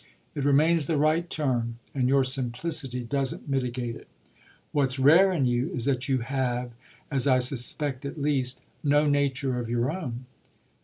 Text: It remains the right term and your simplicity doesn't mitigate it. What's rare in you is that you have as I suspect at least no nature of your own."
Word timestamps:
It 0.33 0.45
remains 0.45 0.87
the 0.87 0.97
right 0.97 1.29
term 1.29 1.77
and 1.93 2.07
your 2.09 2.23
simplicity 2.23 3.03
doesn't 3.03 3.47
mitigate 3.47 3.95
it. 3.95 4.07
What's 4.71 4.97
rare 4.97 5.31
in 5.31 5.45
you 5.45 5.69
is 5.75 5.85
that 5.85 6.09
you 6.09 6.21
have 6.21 6.71
as 7.11 7.27
I 7.27 7.37
suspect 7.37 8.03
at 8.03 8.19
least 8.19 8.63
no 8.83 9.07
nature 9.07 9.59
of 9.59 9.69
your 9.69 9.91
own." 9.91 10.25